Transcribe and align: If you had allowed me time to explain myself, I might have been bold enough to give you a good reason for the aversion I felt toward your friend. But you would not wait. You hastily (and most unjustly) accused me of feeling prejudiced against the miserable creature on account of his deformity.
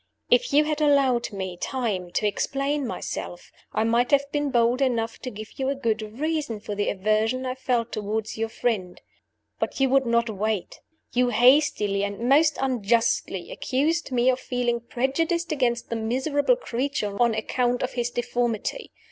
If 0.31 0.51
you 0.51 0.63
had 0.63 0.81
allowed 0.81 1.31
me 1.31 1.57
time 1.57 2.09
to 2.13 2.25
explain 2.25 2.87
myself, 2.87 3.51
I 3.71 3.83
might 3.83 4.09
have 4.09 4.31
been 4.31 4.49
bold 4.49 4.81
enough 4.81 5.19
to 5.19 5.29
give 5.29 5.59
you 5.59 5.69
a 5.69 5.75
good 5.75 6.19
reason 6.19 6.59
for 6.59 6.73
the 6.73 6.89
aversion 6.89 7.45
I 7.45 7.53
felt 7.53 7.91
toward 7.91 8.35
your 8.35 8.49
friend. 8.49 8.99
But 9.59 9.79
you 9.79 9.89
would 9.89 10.07
not 10.07 10.27
wait. 10.27 10.79
You 11.13 11.29
hastily 11.29 12.03
(and 12.03 12.27
most 12.27 12.57
unjustly) 12.59 13.51
accused 13.51 14.11
me 14.11 14.31
of 14.31 14.39
feeling 14.39 14.79
prejudiced 14.79 15.51
against 15.51 15.91
the 15.91 15.95
miserable 15.95 16.55
creature 16.55 17.15
on 17.21 17.35
account 17.35 17.83
of 17.83 17.93
his 17.93 18.09
deformity. 18.09 18.89